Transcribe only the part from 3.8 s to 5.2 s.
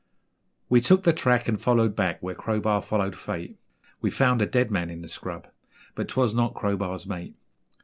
We found a dead man in the